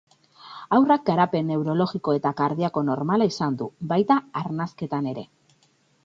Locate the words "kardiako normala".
2.39-3.27